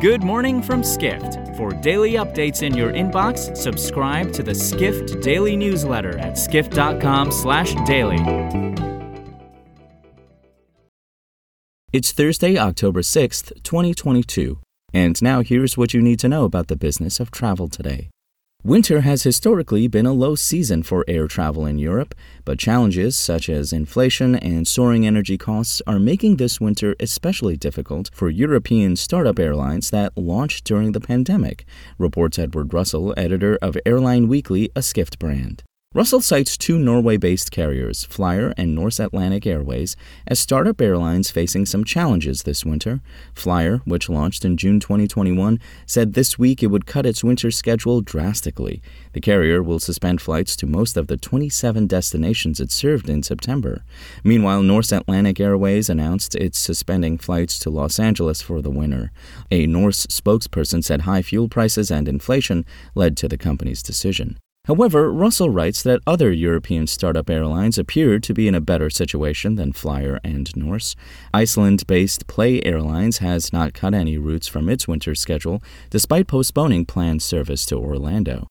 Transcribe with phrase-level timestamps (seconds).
[0.00, 1.54] Good morning from Skift.
[1.58, 8.16] For daily updates in your inbox, subscribe to the Skift Daily newsletter at skift.com/daily.
[11.92, 14.60] It's Thursday, October 6th, 2022.
[14.94, 18.08] And now here's what you need to know about the business of travel today.
[18.62, 22.14] Winter has historically been a low season for air travel in Europe,
[22.44, 28.10] but challenges such as inflation and soaring energy costs are making this winter especially difficult
[28.12, 31.64] for European startup airlines that launched during the pandemic,
[31.96, 35.62] reports Edward Russell, editor of Airline Weekly, a Skift brand.
[35.92, 41.66] Russell cites two Norway based carriers, Flyr and Norse Atlantic Airways, as startup airlines facing
[41.66, 43.00] some challenges this winter.
[43.34, 48.02] Flyr, which launched in June 2021, said this week it would cut its winter schedule
[48.02, 48.80] drastically.
[49.14, 53.82] The carrier will suspend flights to most of the 27 destinations it served in September.
[54.22, 59.10] Meanwhile, Norse Atlantic Airways announced it's suspending flights to Los Angeles for the winter.
[59.50, 64.38] A Norse spokesperson said high fuel prices and inflation led to the company's decision.
[64.70, 69.56] However, Russell writes that other European startup airlines appear to be in a better situation
[69.56, 70.94] than Flyr and Norse.
[71.34, 75.60] Iceland based Play Airlines has not cut any routes from its winter schedule,
[75.90, 78.46] despite postponing planned service to Orlando.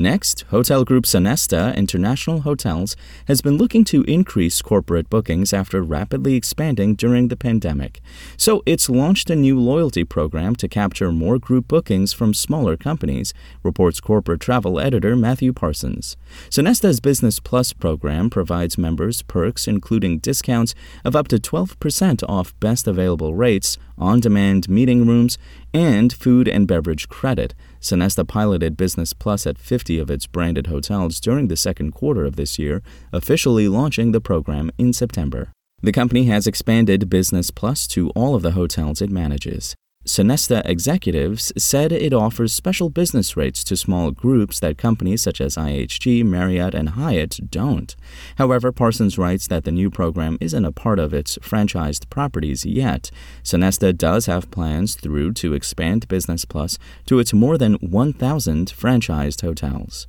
[0.00, 2.96] Next, hotel group Sonesta International Hotels
[3.26, 8.00] has been looking to increase corporate bookings after rapidly expanding during the pandemic.
[8.38, 13.34] So it's launched a new loyalty program to capture more group bookings from smaller companies,
[13.62, 16.16] reports corporate travel editor Matthew Parsons.
[16.48, 20.74] Sonesta's Business Plus program provides members perks including discounts
[21.04, 25.36] of up to 12% off best available rates, on demand meeting rooms,
[25.74, 27.54] and food and beverage credit.
[27.80, 32.36] Sonesta piloted Business Plus at 50 of its branded hotels during the second quarter of
[32.36, 35.50] this year, officially launching the program in September.
[35.82, 39.74] The company has expanded Business Plus to all of the hotels it manages.
[40.06, 45.56] Sonesta executives said it offers special business rates to small groups that companies such as
[45.56, 47.94] IHG, Marriott, and Hyatt don't.
[48.36, 53.10] However, Parsons writes that the new program isn't a part of its franchised properties yet.
[53.44, 59.42] Sonesta does have plans through to expand Business Plus to its more than 1,000 franchised
[59.42, 60.06] hotels.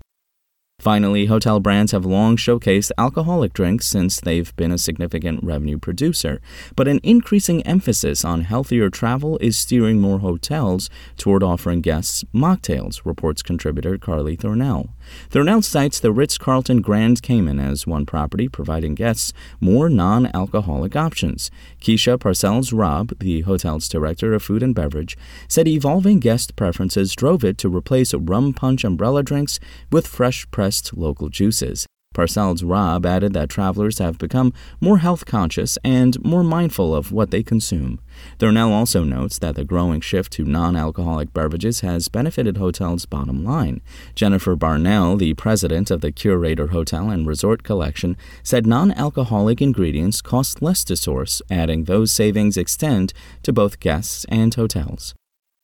[0.82, 6.42] Finally, hotel brands have long showcased alcoholic drinks since they've been a significant revenue producer,
[6.76, 13.00] but an increasing emphasis on healthier travel is steering more hotels toward offering guests mocktails,
[13.06, 14.90] reports contributor Carly Thornell.
[15.30, 20.96] Thornell cites the Ritz Carlton Grand Cayman as one property providing guests more non alcoholic
[20.96, 21.52] options.
[21.80, 25.16] Keisha Parcells Robb, the hotel's director of food and beverage,
[25.48, 29.60] said evolving guest preferences drove it to replace rum punch umbrella drinks
[29.92, 31.88] with fresh pressed local juices.
[32.14, 34.52] Parcells Robb added that travelers have become
[34.82, 38.02] more health conscious and more mindful of what they consume.
[38.38, 43.46] Thornell also notes that the growing shift to non alcoholic beverages has benefited hotels' bottom
[43.46, 43.82] line.
[44.14, 50.22] Jennifer Barnell, the president of the Curator Hotel and Resort Collection, said non alcoholic ingredients
[50.22, 55.16] cost less to source, adding those savings extend to both guests and hotels.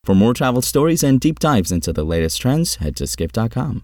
[0.06, 3.84] For more travel stories and deep dives into the latest trends, head to skift.com.